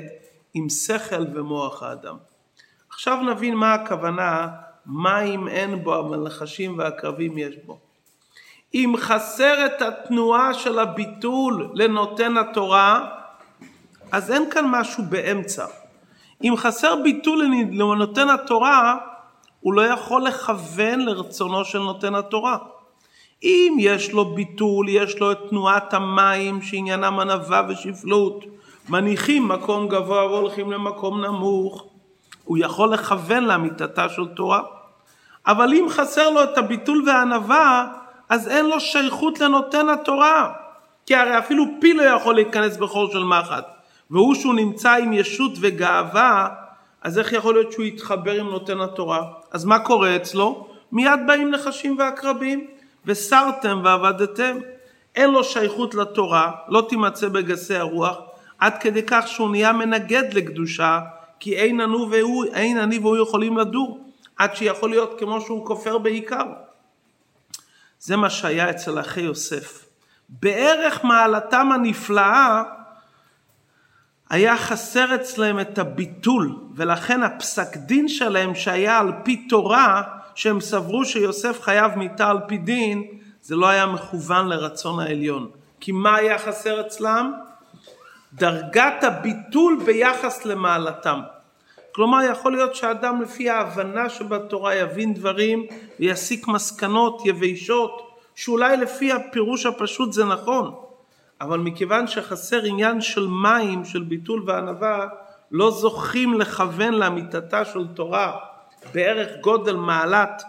עם 0.54 0.68
שכל 0.68 1.22
ומוח 1.34 1.82
האדם. 1.82 2.16
עכשיו 2.90 3.22
נבין 3.22 3.54
מה 3.54 3.74
הכוונה, 3.74 4.48
מה 4.86 5.20
אם 5.20 5.48
אין 5.48 5.84
בו 5.84 5.94
המלחשים 5.94 6.78
והקרבים 6.78 7.38
יש 7.38 7.54
בו. 7.66 7.78
אם 8.74 8.94
חסר 8.98 9.66
את 9.66 9.82
התנועה 9.82 10.54
של 10.54 10.78
הביטול 10.78 11.70
לנותן 11.74 12.36
התורה, 12.36 13.08
אז 14.12 14.30
אין 14.30 14.50
כאן 14.50 14.64
משהו 14.68 15.04
באמצע. 15.04 15.66
אם 16.44 16.54
חסר 16.56 16.96
ביטול 17.02 17.44
לנותן 17.72 18.28
התורה, 18.28 18.96
הוא 19.66 19.74
לא 19.74 19.82
יכול 19.82 20.22
לכוון 20.22 21.00
לרצונו 21.00 21.64
של 21.64 21.78
נותן 21.78 22.14
התורה. 22.14 22.56
אם 23.42 23.76
יש 23.78 24.12
לו 24.12 24.24
ביטול, 24.24 24.88
יש 24.88 25.18
לו 25.18 25.32
את 25.32 25.38
תנועת 25.50 25.94
המים 25.94 26.62
שעניינם 26.62 27.20
ענווה 27.20 27.62
ושפלות, 27.68 28.44
מניחים 28.88 29.48
מקום 29.48 29.88
גבוה 29.88 30.26
והולכים 30.26 30.72
למקום 30.72 31.24
נמוך, 31.24 31.86
הוא 32.44 32.58
יכול 32.58 32.92
לכוון 32.92 33.44
לאמיתתה 33.44 34.08
של 34.08 34.26
תורה. 34.26 34.62
אבל 35.46 35.72
אם 35.72 35.86
חסר 35.88 36.30
לו 36.30 36.42
את 36.42 36.58
הביטול 36.58 37.04
והענווה, 37.06 37.86
אז 38.28 38.48
אין 38.48 38.66
לו 38.66 38.80
שייכות 38.80 39.40
לנותן 39.40 39.88
התורה. 39.88 40.52
כי 41.06 41.14
הרי 41.14 41.38
אפילו 41.38 41.64
פיל 41.80 41.96
לא 41.96 42.02
יכול 42.02 42.34
להיכנס 42.34 42.76
בחור 42.76 43.12
של 43.12 43.24
מחט. 43.24 43.66
והוא 44.10 44.34
שהוא 44.34 44.54
נמצא 44.54 44.92
עם 44.92 45.12
ישות 45.12 45.52
וגאווה, 45.60 46.48
אז 47.06 47.18
איך 47.18 47.32
יכול 47.32 47.54
להיות 47.54 47.72
שהוא 47.72 47.84
יתחבר 47.84 48.40
עם 48.40 48.46
נותן 48.46 48.80
התורה? 48.80 49.22
אז 49.50 49.64
מה 49.64 49.78
קורה 49.78 50.16
אצלו? 50.16 50.68
מיד 50.92 51.20
באים 51.26 51.50
נחשים 51.50 51.98
ועקרבים, 51.98 52.66
וסרתם 53.04 53.80
ועבדתם. 53.84 54.58
אין 55.14 55.30
לו 55.30 55.44
שייכות 55.44 55.94
לתורה, 55.94 56.52
לא 56.68 56.86
תימצא 56.88 57.28
בגסי 57.28 57.74
הרוח, 57.74 58.16
עד 58.58 58.78
כדי 58.80 59.02
כך 59.06 59.28
שהוא 59.28 59.50
נהיה 59.50 59.72
מנגד 59.72 60.34
לקדושה, 60.34 61.00
כי 61.40 61.56
אין, 61.56 61.80
אני 61.80 61.96
והוא, 62.10 62.44
אין 62.54 62.78
אני 62.78 62.98
והוא 62.98 63.16
יכולים 63.16 63.58
לדור, 63.58 64.00
עד 64.36 64.56
שיכול 64.56 64.90
להיות 64.90 65.18
כמו 65.18 65.40
שהוא 65.40 65.66
כופר 65.66 65.98
בעיקר. 65.98 66.46
זה 67.98 68.16
מה 68.16 68.30
שהיה 68.30 68.70
אצל 68.70 69.00
אחי 69.00 69.20
יוסף. 69.20 69.84
בערך 70.28 71.04
מעלתם 71.04 71.72
הנפלאה 71.72 72.62
היה 74.30 74.56
חסר 74.56 75.14
אצלם 75.14 75.60
את 75.60 75.78
הביטול, 75.78 76.56
ולכן 76.74 77.22
הפסק 77.22 77.76
דין 77.76 78.08
שלהם 78.08 78.54
שהיה 78.54 78.98
על 78.98 79.12
פי 79.24 79.36
תורה, 79.36 80.02
שהם 80.34 80.60
סברו 80.60 81.04
שיוסף 81.04 81.62
חייב 81.62 81.94
מיתה 81.98 82.30
על 82.30 82.38
פי 82.48 82.58
דין, 82.58 83.04
זה 83.42 83.56
לא 83.56 83.68
היה 83.68 83.86
מכוון 83.86 84.48
לרצון 84.48 85.00
העליון. 85.00 85.50
כי 85.80 85.92
מה 85.92 86.16
היה 86.16 86.38
חסר 86.38 86.80
אצלם? 86.80 87.32
דרגת 88.32 89.04
הביטול 89.04 89.78
ביחס 89.84 90.44
למעלתם. 90.44 91.20
כלומר, 91.92 92.22
יכול 92.22 92.52
להיות 92.52 92.74
שאדם 92.74 93.22
לפי 93.22 93.50
ההבנה 93.50 94.08
שבתורה 94.08 94.74
יבין 94.74 95.14
דברים 95.14 95.66
ויסיק 96.00 96.48
מסקנות 96.48 97.22
יבשות, 97.24 98.18
שאולי 98.34 98.76
לפי 98.76 99.12
הפירוש 99.12 99.66
הפשוט 99.66 100.12
זה 100.12 100.24
נכון, 100.24 100.74
אבל 101.40 101.58
מכיוון 101.58 102.06
שחסר 102.06 102.64
עניין 102.64 103.00
של 103.00 103.26
מים, 103.26 103.84
של 103.84 104.02
ביטול 104.02 104.42
וענווה, 104.46 105.06
לא 105.50 105.70
זוכים 105.70 106.34
לכוון 106.40 106.94
לאמיתתה 106.94 107.64
של 107.64 107.86
תורה 107.94 108.38
בערך 108.94 109.40
גודל 109.40 109.76
מעלת 109.76 110.42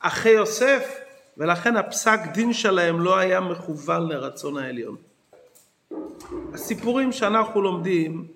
אחי 0.00 0.28
יוסף, 0.28 0.96
ולכן 1.36 1.76
הפסק 1.76 2.20
דין 2.32 2.52
שלהם 2.52 3.00
לא 3.00 3.18
היה 3.18 3.40
מכוון 3.40 4.08
לרצון 4.08 4.58
העליון. 4.58 4.96
הסיפורים 6.54 7.12
שאנחנו 7.12 7.62
לומדים 7.62 8.26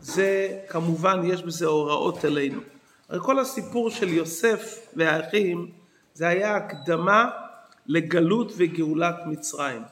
זה 0.00 0.58
כמובן 0.68 1.20
יש 1.24 1.42
בזה 1.42 1.66
הוראות 1.66 2.24
אלינו. 2.24 2.60
הרי 3.08 3.20
כל 3.22 3.38
הסיפור 3.38 3.90
של 3.90 4.08
יוסף 4.08 4.86
והאחים 4.96 5.70
זה 6.14 6.28
היה 6.28 6.56
הקדמה 6.56 7.30
לגלות 7.86 8.52
וגאולת 8.56 9.16
מצרים. 9.26 9.82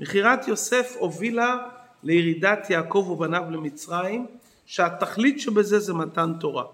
מכירת 0.00 0.48
יוסף 0.48 0.96
הובילה 0.98 1.56
לירידת 2.02 2.70
יעקב 2.70 3.08
ובניו 3.10 3.42
למצרים, 3.50 4.26
שהתכלית 4.66 5.40
שבזה 5.40 5.78
זה 5.78 5.94
מתן 5.94 6.32
תורה. 6.40 6.64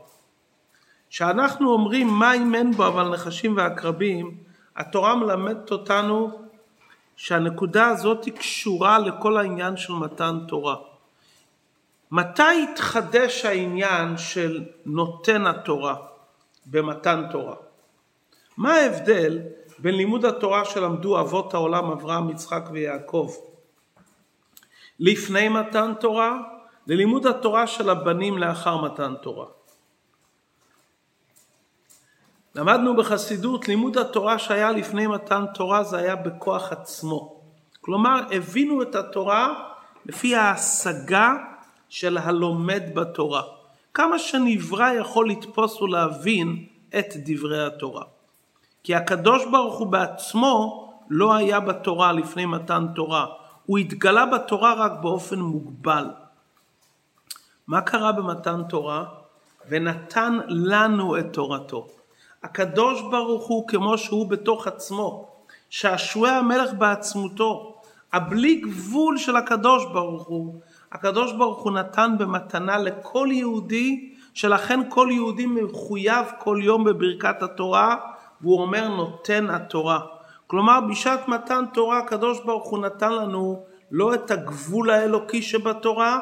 כשאנחנו 1.10 1.72
אומרים 1.72 2.18
מים 2.18 2.54
אין 2.54 2.72
בו 2.72 2.86
אבל 2.86 3.08
נחשים 3.08 3.56
ועקרבים, 3.56 4.36
התורה 4.76 5.14
מלמדת 5.14 5.70
אותנו 5.70 6.30
שהנקודה 7.16 7.88
הזאת 7.88 8.28
קשורה 8.28 8.98
לכל 8.98 9.36
העניין 9.36 9.76
של 9.76 9.92
מתן 9.92 10.38
תורה. 10.48 10.76
מתי 12.10 12.66
התחדש 12.72 13.44
העניין 13.44 14.18
של 14.18 14.64
נותן 14.86 15.46
התורה 15.46 15.94
במתן 16.66 17.22
תורה? 17.30 17.54
מה 18.56 18.74
ההבדל 18.74 19.38
בין 19.78 19.94
לימוד 19.94 20.24
התורה 20.24 20.64
שלמדו 20.64 21.20
אבות 21.20 21.54
העולם 21.54 21.90
אברהם, 21.90 22.30
יצחק 22.30 22.62
ויעקב 22.72 23.32
לפני 25.00 25.48
מתן 25.48 25.92
תורה 26.00 26.38
ללימוד 26.86 27.26
התורה 27.26 27.66
של 27.66 27.90
הבנים 27.90 28.38
לאחר 28.38 28.76
מתן 28.84 29.14
תורה? 29.22 29.46
למדנו 32.54 32.96
בחסידות, 32.96 33.68
לימוד 33.68 33.98
התורה 33.98 34.38
שהיה 34.38 34.70
לפני 34.70 35.06
מתן 35.06 35.44
תורה 35.54 35.84
זה 35.84 35.96
היה 35.98 36.16
בכוח 36.16 36.72
עצמו. 36.72 37.40
כלומר, 37.80 38.20
הבינו 38.30 38.82
את 38.82 38.94
התורה 38.94 39.54
לפי 40.06 40.34
ההשגה 40.34 41.34
של 41.88 42.18
הלומד 42.18 42.82
בתורה. 42.94 43.42
כמה 43.94 44.18
שנברא 44.18 44.92
יכול 44.92 45.30
לתפוס 45.30 45.82
ולהבין 45.82 46.66
את 46.98 47.06
דברי 47.16 47.66
התורה. 47.66 48.15
כי 48.86 48.94
הקדוש 48.94 49.44
ברוך 49.44 49.78
הוא 49.78 49.86
בעצמו 49.86 50.88
לא 51.10 51.34
היה 51.34 51.60
בתורה 51.60 52.12
לפני 52.12 52.46
מתן 52.46 52.86
תורה, 52.94 53.26
הוא 53.66 53.78
התגלה 53.78 54.26
בתורה 54.26 54.74
רק 54.74 54.92
באופן 55.02 55.38
מוגבל. 55.38 56.04
מה 57.66 57.80
קרה 57.80 58.12
במתן 58.12 58.62
תורה? 58.68 59.04
ונתן 59.68 60.38
לנו 60.48 61.18
את 61.18 61.26
תורתו. 61.32 61.86
הקדוש 62.42 63.02
ברוך 63.02 63.46
הוא 63.46 63.68
כמו 63.68 63.98
שהוא 63.98 64.30
בתוך 64.30 64.66
עצמו, 64.66 65.28
שעשועי 65.70 66.32
המלך 66.32 66.72
בעצמותו, 66.72 67.74
הבלי 68.12 68.54
גבול 68.54 69.18
של 69.18 69.36
הקדוש 69.36 69.84
ברוך 69.84 70.26
הוא, 70.26 70.60
הקדוש 70.92 71.32
ברוך 71.32 71.62
הוא 71.62 71.72
נתן 71.72 72.14
במתנה 72.18 72.78
לכל 72.78 73.28
יהודי, 73.30 74.12
שלכן 74.34 74.80
כל 74.88 75.08
יהודי 75.10 75.46
מחויב 75.46 76.26
כל 76.38 76.58
יום 76.62 76.84
בברכת 76.84 77.42
התורה, 77.42 78.15
והוא 78.40 78.62
אומר 78.62 78.88
נותן 78.88 79.50
התורה. 79.50 80.00
כלומר 80.46 80.80
בשעת 80.90 81.28
מתן 81.28 81.64
תורה 81.74 81.98
הקדוש 81.98 82.40
ברוך 82.44 82.68
הוא 82.68 82.78
נתן 82.78 83.12
לנו 83.12 83.64
לא 83.90 84.14
את 84.14 84.30
הגבול 84.30 84.90
האלוקי 84.90 85.42
שבתורה, 85.42 86.18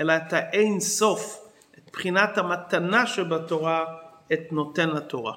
אלא 0.00 0.16
את 0.16 0.32
האין 0.32 0.80
סוף, 0.80 1.48
את 1.78 1.90
בחינת 1.92 2.38
המתנה 2.38 3.06
שבתורה, 3.06 3.84
את 4.32 4.52
נותן 4.52 4.96
התורה. 4.96 5.32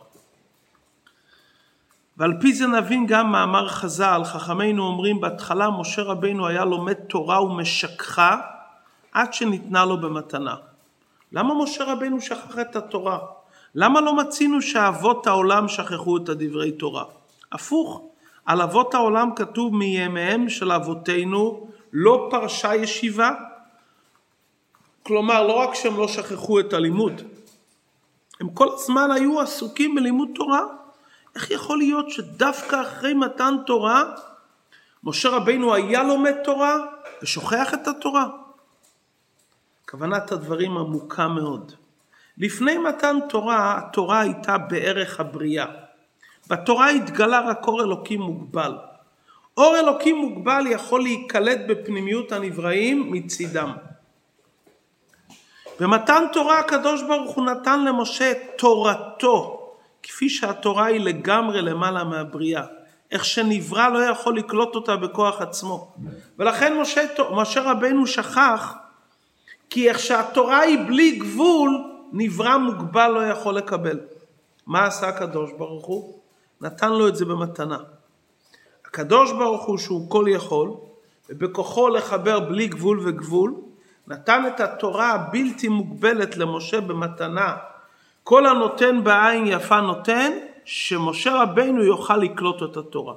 ועל 2.18 2.34
פי 2.42 2.54
זה 2.54 2.68
נבין 2.68 3.06
גם 3.08 3.32
מאמר 3.32 3.68
חז"ל, 3.68 4.22
חכמינו 4.24 4.84
אומרים 4.84 5.22
בהתחלה 5.22 5.70
משה 5.70 6.02
רבינו 6.02 6.48
היה 6.48 6.66
לומד 6.66 6.94
תורה 6.94 7.44
ומשככה 7.44 8.38
עד 9.12 9.34
שניתנה 9.34 9.86
לו 9.86 10.02
במתנה. 10.02 10.56
למה 11.32 11.64
משה 11.64 11.84
רבינו 11.84 12.22
שכח 12.22 12.60
את 12.60 12.76
התורה? 12.76 13.20
למה 13.76 14.02
לא 14.02 14.16
מצינו 14.16 14.62
שאבות 14.62 15.28
העולם 15.28 15.68
שכחו 15.68 16.18
את 16.18 16.30
הדברי 16.30 16.72
תורה? 16.72 17.04
הפוך, 17.52 18.02
על 18.46 18.62
אבות 18.62 18.94
העולם 18.94 19.30
כתוב 19.36 19.76
מימיהם 19.76 20.50
של 20.50 20.72
אבותינו 20.72 21.68
לא 21.94 22.28
פרשה 22.32 22.76
ישיבה. 22.76 23.32
כלומר, 25.04 25.48
לא 25.48 25.54
רק 25.54 25.76
שהם 25.76 25.98
לא 25.98 26.08
שכחו 26.08 26.60
את 26.60 26.74
הלימוד, 26.74 27.22
הם 28.40 28.50
כל 28.50 28.68
הזמן 28.74 29.12
היו 29.12 29.42
עסוקים 29.42 29.96
בלימוד 29.96 30.30
תורה. 30.36 30.62
איך 31.36 31.52
יכול 31.52 31.78
להיות 31.78 32.10
שדווקא 32.10 32.82
אחרי 32.82 33.14
מתן 33.14 33.56
תורה, 33.66 34.04
משה 35.04 35.30
רבינו 35.30 35.74
היה 35.74 36.04
לומד 36.04 36.34
תורה 36.44 36.78
ושוכח 37.22 37.74
את 37.74 37.88
התורה? 37.88 38.28
כוונת 39.90 40.32
הדברים 40.32 40.78
עמוקה 40.78 41.28
מאוד. 41.28 41.74
לפני 42.40 42.78
מתן 42.78 43.18
תורה, 43.30 43.78
התורה 43.78 44.20
הייתה 44.20 44.58
בערך 44.58 45.20
הבריאה. 45.20 45.66
בתורה 46.50 46.90
התגלה 46.90 47.40
רק 47.40 47.68
אור 47.68 47.82
אלוקים 47.82 48.22
מוגבל. 48.22 48.74
אור 49.58 49.80
אלוקים 49.80 50.18
מוגבל 50.18 50.64
יכול 50.68 51.02
להיקלט 51.02 51.60
בפנימיות 51.68 52.32
הנבראים 52.32 53.12
מצידם. 53.12 53.72
במתן 55.80 56.24
תורה 56.34 56.60
הקדוש 56.60 57.04
ברוך 57.04 57.36
הוא 57.36 57.46
נתן 57.46 57.86
למשה 57.86 58.34
תורתו, 58.58 59.60
כפי 60.04 60.30
שהתורה 60.30 60.86
היא 60.86 61.00
לגמרי 61.00 61.62
למעלה 61.62 62.04
מהבריאה. 62.04 62.64
איך 63.12 63.26
שנברא 63.26 63.90
לא 63.90 64.00
יכול 64.00 64.38
לקלוט 64.38 64.76
אותה 64.76 64.96
בכוח 64.96 65.42
עצמו. 65.42 65.94
ולכן 66.40 66.78
משה, 66.78 67.02
משה 67.32 67.62
רבנו 67.62 68.08
שכח 68.08 68.74
כי 69.70 69.90
איך 69.90 70.00
שהתורה 70.00 70.60
היא 70.60 70.78
בלי 70.88 71.12
גבול, 71.12 71.99
נברא 72.12 72.58
מוגבל 72.58 73.08
לא 73.08 73.20
יכול 73.20 73.56
לקבל. 73.56 74.00
מה 74.68 74.86
עשה 74.86 75.08
הקדוש 75.08 75.52
ברוך 75.58 75.86
הוא? 75.86 76.20
נתן 76.62 76.92
לו 76.92 77.08
את 77.08 77.16
זה 77.16 77.26
במתנה. 77.26 77.78
הקדוש 78.86 79.32
ברוך 79.32 79.66
הוא 79.66 79.78
שהוא 79.78 80.10
כל 80.10 80.26
יכול, 80.28 80.72
ובכוחו 81.30 81.90
לחבר 81.90 82.40
בלי 82.40 82.68
גבול 82.68 83.00
וגבול, 83.04 83.54
נתן 84.08 84.44
את 84.48 84.60
התורה 84.60 85.12
הבלתי 85.12 85.68
מוגבלת 85.68 86.38
למשה 86.38 86.82
במתנה. 86.82 87.56
כל 88.24 88.46
הנותן 88.46 89.04
בעין 89.04 89.48
יפה 89.48 89.82
נותן, 89.82 90.32
שמשה 90.66 91.42
רבינו 91.42 91.84
יוכל 91.84 92.18
לקלוט 92.18 92.64
את 92.64 92.78
התורה. 92.78 93.14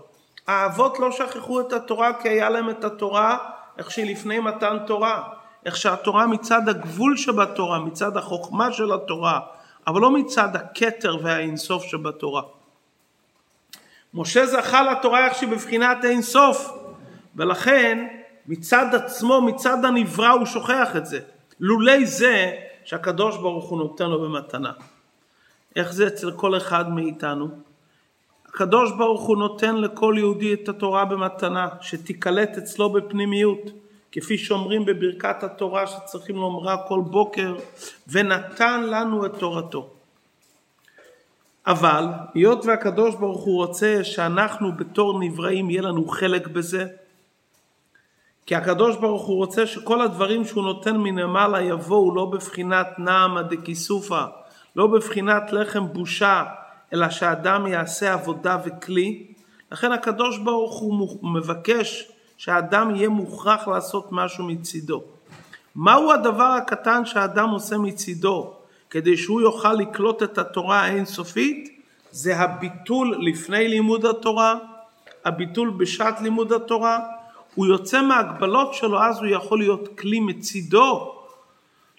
האבות 0.46 0.98
לא 0.98 1.12
שכחו 1.12 1.61
את 1.61 1.72
התורה 1.72 2.12
כי 2.22 2.28
היה 2.28 2.50
להם 2.50 2.70
את 2.70 2.85
התורה 2.85 3.38
איך 3.78 3.90
שהיא 3.90 4.12
לפני 4.12 4.38
מתן 4.38 4.76
תורה. 4.87 5.22
איך 5.66 5.77
שהתורה 5.77 6.27
מצד 6.27 6.68
הגבול 6.68 7.16
שבתורה, 7.16 7.79
מצד 7.79 8.16
החוכמה 8.16 8.72
של 8.72 8.92
התורה, 8.92 9.40
אבל 9.87 10.01
לא 10.01 10.11
מצד 10.11 10.57
הכתר 10.57 11.16
והאינסוף 11.22 11.85
שבתורה. 11.85 12.42
משה 14.14 14.46
זכה 14.46 14.83
לתורה 14.83 15.27
איך 15.27 15.35
שהיא 15.35 15.51
בבחינת 15.51 16.05
אינסוף, 16.05 16.72
ולכן 17.37 18.07
מצד 18.46 18.94
עצמו, 18.94 19.40
מצד 19.40 19.85
הנברא 19.85 20.29
הוא 20.29 20.46
שוכח 20.46 20.96
את 20.96 21.07
זה. 21.07 21.20
לולי 21.61 22.07
זה 22.07 22.53
שהקדוש 22.85 23.37
ברוך 23.37 23.68
הוא 23.68 23.79
נותן 23.79 24.07
לו 24.07 24.20
במתנה. 24.20 24.72
איך 25.77 25.92
זה 25.92 26.07
אצל 26.07 26.33
כל 26.33 26.57
אחד 26.57 26.90
מאיתנו? 26.90 27.48
הקדוש 28.46 28.92
ברוך 28.92 29.22
הוא 29.22 29.37
נותן 29.37 29.77
לכל 29.77 30.14
יהודי 30.18 30.55
את 30.55 30.68
התורה 30.68 31.05
במתנה, 31.05 31.68
שתיקלט 31.81 32.59
אצלו 32.59 32.92
בפנימיות. 32.92 33.70
כפי 34.12 34.38
שאומרים 34.38 34.85
בברכת 34.85 35.42
התורה 35.42 35.87
שצריכים 35.87 36.37
לומרה 36.37 36.77
כל 36.88 37.01
בוקר, 37.07 37.57
ונתן 38.09 38.83
לנו 38.83 39.27
את 39.27 39.33
תורתו. 39.38 39.90
אבל 41.66 42.05
היות 42.35 42.66
והקדוש 42.66 43.14
ברוך 43.14 43.44
הוא 43.44 43.57
רוצה 43.57 44.05
שאנחנו 44.05 44.72
בתור 44.72 45.20
נבראים 45.20 45.70
יהיה 45.70 45.83
לנו 45.83 46.09
חלק 46.09 46.46
בזה, 46.46 46.87
כי 48.46 48.55
הקדוש 48.55 48.96
ברוך 48.96 49.27
הוא 49.27 49.37
רוצה 49.37 49.66
שכל 49.66 50.01
הדברים 50.01 50.44
שהוא 50.44 50.64
נותן 50.64 50.96
מנמעלה 50.96 51.62
יבואו 51.62 52.14
לא 52.14 52.25
בבחינת 52.25 52.87
נעמא 52.98 53.42
דכיסופא, 53.42 54.25
לא 54.77 54.87
בבחינת 54.87 55.53
לחם 55.53 55.87
בושה, 55.92 56.44
אלא 56.92 57.11
שאדם 57.11 57.66
יעשה 57.66 58.12
עבודה 58.12 58.59
וכלי. 58.64 59.27
לכן 59.72 59.92
הקדוש 59.92 60.38
ברוך 60.38 60.79
הוא 60.79 61.33
מבקש 61.35 62.12
שהאדם 62.42 62.94
יהיה 62.94 63.09
מוכרח 63.09 63.68
לעשות 63.68 64.09
משהו 64.11 64.44
מצידו. 64.44 65.02
מהו 65.74 66.12
הדבר 66.12 66.44
הקטן 66.44 67.05
שהאדם 67.05 67.48
עושה 67.48 67.78
מצידו 67.78 68.55
כדי 68.90 69.16
שהוא 69.16 69.40
יוכל 69.40 69.72
לקלוט 69.72 70.22
את 70.22 70.38
התורה 70.38 70.81
האינסופית? 70.81 71.81
זה 72.11 72.37
הביטול 72.38 73.16
לפני 73.20 73.68
לימוד 73.68 74.07
התורה, 74.07 74.59
הביטול 75.24 75.70
בשעת 75.70 76.20
לימוד 76.20 76.52
התורה. 76.52 76.98
הוא 77.55 77.66
יוצא 77.66 78.02
מהגבלות 78.02 78.74
שלו, 78.74 79.02
אז 79.02 79.18
הוא 79.18 79.26
יכול 79.26 79.59
להיות 79.59 79.98
כלי 79.98 80.20
מצידו 80.20 81.14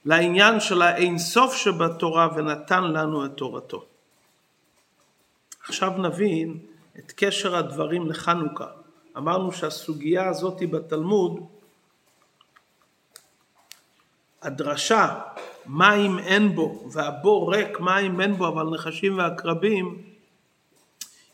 לעניין 0.06 0.60
של 0.60 0.82
האינסוף 0.82 1.56
שבתורה 1.56 2.28
ונתן 2.36 2.84
לנו 2.84 3.26
את 3.26 3.32
תורתו. 3.32 3.86
עכשיו 5.64 5.92
נבין 5.98 6.58
את 7.00 7.14
קשר 7.16 7.56
הדברים 7.56 8.08
לחנוכה. 8.08 8.83
אמרנו 9.18 9.52
שהסוגיה 9.52 10.30
הזאת 10.30 10.62
בתלמוד, 10.72 11.40
הדרשה 14.42 15.20
מים 15.66 16.20
אין 16.20 16.56
בו 16.56 16.90
והבור 16.92 17.56
ריק 17.56 17.80
מים 17.80 18.22
אין 18.22 18.38
בו 18.38 18.48
אבל 18.48 18.70
נחשים 18.70 19.18
ועקרבים 19.18 20.04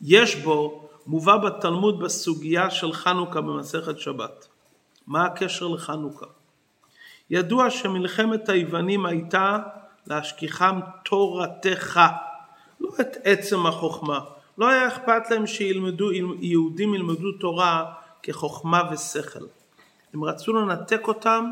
יש 0.02 0.36
בו 0.36 0.90
מובא 1.08 1.38
בתלמוד 1.38 2.00
בסוגיה 2.00 2.70
של 2.70 2.94
חנוכה 2.94 3.42
במסכת 3.42 4.00
שבת. 4.00 4.48
מה 5.08 5.26
הקשר 5.26 5.68
לחנוכה? 5.68 6.26
ידוע 7.30 7.70
שמלחמת 7.70 8.50
היוונים 8.50 9.06
הייתה 9.06 9.58
להשכיחם 10.08 10.80
תורתך 11.06 12.00
לא 12.80 12.90
את 13.02 13.18
עצם 13.24 13.66
החוכמה. 13.66 14.20
לא 14.60 14.68
היה 14.68 14.88
אכפת 14.88 15.30
להם 15.30 15.48
שיהודים 15.48 16.94
ילמדו 16.94 17.32
תורה 17.32 17.94
כחוכמה 18.24 18.82
ושכל. 18.92 19.46
הם 20.14 20.24
רצו 20.24 20.54
לנתק 20.54 21.08
אותם 21.08 21.46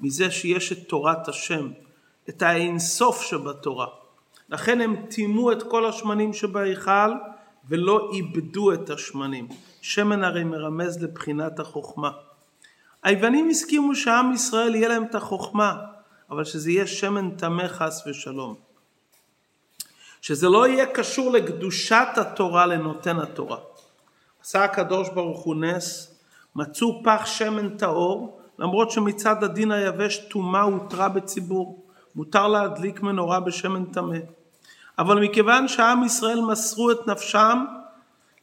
מזה 0.00 0.30
שיש 0.30 0.72
את 0.72 0.88
תורת 0.88 1.28
השם, 1.28 1.70
את 2.28 2.42
האינסוף 2.42 3.22
שבתורה. 3.22 3.86
לכן 4.48 4.80
הם 4.80 5.06
טימאו 5.10 5.52
את 5.52 5.62
כל 5.62 5.86
השמנים 5.86 6.32
שבהיכל 6.32 7.12
ולא 7.68 8.10
איבדו 8.12 8.72
את 8.72 8.90
השמנים. 8.90 9.48
שמן 9.80 10.24
הרי 10.24 10.44
מרמז 10.44 11.02
לבחינת 11.02 11.60
החוכמה. 11.60 12.10
היוונים 13.02 13.48
הסכימו 13.50 13.94
שעם 13.94 14.32
ישראל 14.32 14.74
יהיה 14.74 14.88
להם 14.88 15.04
את 15.04 15.14
החוכמה, 15.14 15.76
אבל 16.30 16.44
שזה 16.44 16.70
יהיה 16.70 16.86
שמן 16.86 17.30
טמא 17.30 17.68
חס 17.68 18.06
ושלום. 18.06 18.71
שזה 20.22 20.48
לא 20.48 20.66
יהיה 20.66 20.86
קשור 20.86 21.32
לקדושת 21.32 22.08
התורה 22.16 22.66
לנותן 22.66 23.18
התורה. 23.18 23.56
עשה 24.42 24.64
הקדוש 24.64 25.08
ברוך 25.08 25.40
הוא 25.42 25.56
נס, 25.56 26.20
מצאו 26.56 27.02
פח 27.04 27.26
שמן 27.26 27.68
טהור, 27.68 28.40
למרות 28.58 28.90
שמצד 28.90 29.44
הדין 29.44 29.72
היבש 29.72 30.16
טומאה 30.18 30.60
הותרה 30.60 31.08
בציבור, 31.08 31.84
מותר 32.14 32.48
להדליק 32.48 33.02
מנורה 33.02 33.40
בשמן 33.40 33.84
טמא. 33.84 34.18
אבל 34.98 35.20
מכיוון 35.20 35.68
שעם 35.68 36.04
ישראל 36.04 36.40
מסרו 36.40 36.90
את 36.90 37.06
נפשם, 37.06 37.64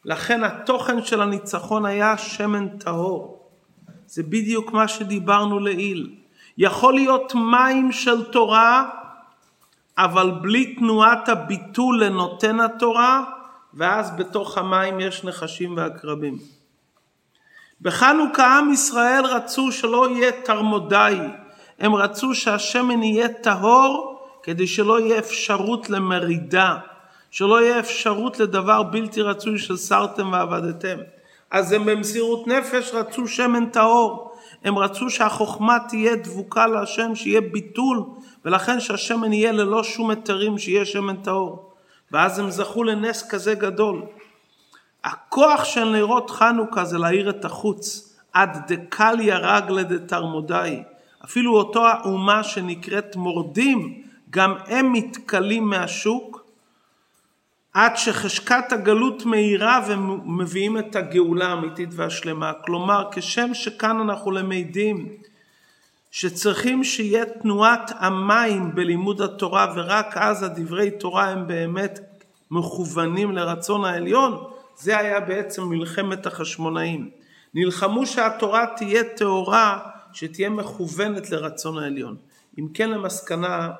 לכן 0.06 0.44
התוכן 0.44 1.04
של 1.04 1.22
הניצחון 1.22 1.86
היה 1.86 2.18
שמן 2.18 2.78
טהור. 2.78 3.50
זה 4.08 4.24
בדיוק 4.24 4.72
מה 4.72 4.88
שדיברנו 4.88 5.60
לעיל. 5.60 6.16
יכול 6.58 6.94
להיות 6.94 7.36
מים 7.36 7.92
של 7.92 8.24
תורה, 8.32 8.90
אבל 10.00 10.32
בלי 10.42 10.76
תנועת 10.76 11.30
הביטול 11.30 12.04
לנותן 12.04 12.60
התורה, 12.60 13.24
ואז 13.74 14.12
בתוך 14.18 14.58
המים 14.58 15.00
יש 15.00 15.24
נחשים 15.24 15.78
ועקרבים. 15.78 16.38
בחנוכה 17.82 18.58
עם 18.58 18.74
ישראל 18.74 19.26
רצו 19.26 19.72
שלא 19.72 20.10
יהיה 20.10 20.32
תרמודאי, 20.32 21.20
הם 21.80 21.96
רצו 21.96 22.36
שהשמן 22.36 23.04
יהיה 23.04 23.28
טהור 23.28 24.22
כדי 24.44 24.68
שלא 24.68 25.00
יהיה 25.00 25.20
אפשרות 25.20 25.90
למרידה, 25.90 26.78
שלא 27.32 27.62
יהיה 27.62 27.80
אפשרות 27.80 28.40
לדבר 28.40 28.84
בלתי 28.84 29.22
רצוי 29.22 29.60
של 29.60 29.78
סרתם 29.78 30.32
ועבדתם. 30.32 30.98
אז 31.52 31.72
הם 31.72 31.86
במסירות 31.86 32.48
נפש 32.48 32.92
רצו 32.94 33.28
שמן 33.28 33.66
טהור, 33.66 34.29
הם 34.64 34.78
רצו 34.78 35.10
שהחוכמה 35.10 35.78
תהיה 35.88 36.16
דבוקה 36.16 36.68
להשם, 36.68 37.16
שיהיה 37.16 37.42
ביטול, 37.42 38.04
ולכן 38.46 38.80
שהשמן 38.80 39.34
יהיה 39.34 39.52
ללא 39.52 39.84
שום 39.84 40.10
היתרים, 40.10 40.58
שיהיה 40.58 40.86
שמן 40.86 41.16
טהור. 41.16 41.72
ואז 42.12 42.40
הם 42.40 42.50
זכו 42.50 42.84
לנס 42.84 43.30
כזה 43.30 43.54
גדול. 43.54 44.02
הכוח 45.04 45.64
של 45.64 45.90
נרות 45.90 46.30
חנוכה 46.30 46.86
זה 46.86 46.98
להאיר 46.98 47.30
את 47.30 47.46
החוץ, 47.46 48.16
עד 48.34 48.58
דקליה 48.68 49.38
רגלה 49.38 49.84
דתרמודאי. 49.84 50.84
אפילו 51.26 51.58
אותו 51.58 51.88
האומה 51.88 52.44
שנקראת 52.44 53.16
מורדים, 53.16 54.02
גם 54.30 54.54
הם 54.68 54.94
מתכלים 54.94 55.64
מהשוק, 55.64 56.39
עד 57.74 57.98
שחשקת 57.98 58.72
הגלות 58.72 59.26
מאירה 59.26 59.86
ומביאים 59.88 60.78
את 60.78 60.96
הגאולה 60.96 61.48
האמיתית 61.48 61.90
והשלמה. 61.92 62.54
כלומר, 62.66 63.10
כשם 63.12 63.54
שכאן 63.54 64.00
אנחנו 64.00 64.32
למדים 64.32 65.18
שצריכים 66.12 66.84
שיהיה 66.84 67.26
תנועת 67.26 67.92
המים 68.00 68.76
בלימוד 68.76 69.22
התורה 69.22 69.74
ורק 69.76 70.18
אז 70.18 70.44
הדברי 70.44 70.92
תורה 70.92 71.30
הם 71.30 71.48
באמת 71.48 72.00
מכוונים 72.52 73.32
לרצון 73.32 73.86
העליון, 73.86 74.44
זה 74.78 74.98
היה 74.98 75.20
בעצם 75.20 75.64
מלחמת 75.64 76.26
החשמונאים. 76.26 77.10
נלחמו 77.54 78.06
שהתורה 78.06 78.66
תהיה 78.78 79.04
טהורה, 79.04 79.80
שתהיה 80.14 80.50
מכוונת 80.50 81.30
לרצון 81.30 81.78
העליון. 81.78 82.16
אם 82.60 82.68
כן 82.74 82.90
למסקנה, 82.90 83.72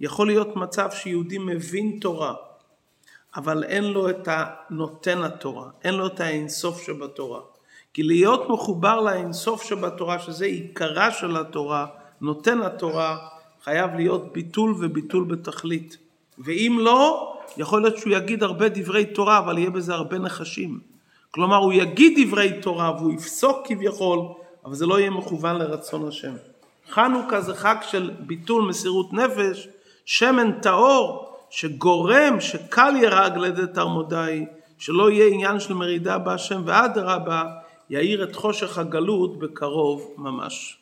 יכול 0.00 0.26
להיות 0.26 0.56
מצב 0.56 0.88
שיהודי 0.90 1.38
מבין 1.38 1.98
תורה, 2.00 2.34
אבל 3.36 3.64
אין 3.64 3.84
לו 3.84 4.10
את 4.10 4.28
הנותן 4.30 5.22
התורה, 5.22 5.70
אין 5.84 5.94
לו 5.94 6.06
את 6.06 6.20
האינסוף 6.20 6.82
שבתורה. 6.82 7.40
כי 7.94 8.02
להיות 8.02 8.48
מחובר 8.48 9.00
לאינסוף 9.00 9.62
שבתורה, 9.62 10.18
שזה 10.18 10.44
עיקרה 10.44 11.10
של 11.10 11.36
התורה, 11.36 11.86
נותן 12.20 12.62
התורה, 12.62 13.18
חייב 13.64 13.94
להיות 13.94 14.32
ביטול 14.32 14.74
וביטול 14.78 15.24
בתכלית. 15.24 15.96
ואם 16.38 16.78
לא, 16.80 17.34
יכול 17.56 17.82
להיות 17.82 17.96
שהוא 17.96 18.12
יגיד 18.12 18.42
הרבה 18.42 18.68
דברי 18.68 19.04
תורה, 19.06 19.38
אבל 19.38 19.58
יהיה 19.58 19.70
בזה 19.70 19.94
הרבה 19.94 20.18
נחשים. 20.18 20.80
כלומר, 21.30 21.56
הוא 21.56 21.72
יגיד 21.72 22.28
דברי 22.28 22.60
תורה 22.60 22.92
והוא 22.98 23.12
יפסוק 23.12 23.58
כביכול, 23.64 24.18
אבל 24.64 24.74
זה 24.74 24.86
לא 24.86 25.00
יהיה 25.00 25.10
מכוון 25.10 25.56
לרצון 25.56 26.08
השם. 26.08 26.32
חנוכה 26.90 27.40
זה 27.40 27.54
חג 27.54 27.76
של 27.82 28.10
ביטול 28.20 28.62
מסירות 28.64 29.12
נפש, 29.12 29.68
שמן 30.04 30.52
טהור, 30.60 31.27
שגורם, 31.50 32.40
שקל 32.40 32.96
ירג 33.02 33.36
לידי 33.36 33.66
תרמודאי, 33.74 34.46
שלא 34.78 35.10
יהיה 35.10 35.34
עניין 35.34 35.60
של 35.60 35.74
מרידה 35.74 36.18
בהשם, 36.18 36.62
ואדרבה, 36.66 37.44
יאיר 37.90 38.24
את 38.24 38.36
חושך 38.36 38.78
הגלות 38.78 39.38
בקרוב 39.38 40.14
ממש. 40.16 40.76